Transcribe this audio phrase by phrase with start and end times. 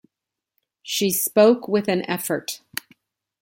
[0.81, 2.61] She spoke with an effort.